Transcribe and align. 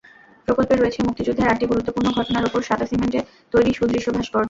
প্রকল্পে 0.47 0.75
রয়েছে 0.75 0.99
মুক্তিযুদ্ধের 1.07 1.49
আটটি 1.51 1.65
গুরুত্বপূর্ণ 1.71 2.07
ঘটনার 2.17 2.47
ওপর 2.49 2.61
সাদা 2.69 2.85
সিমেন্টে 2.89 3.19
তৈরি 3.53 3.71
সুদৃশ্য 3.73 4.07
ভাস্কর্য। 4.15 4.39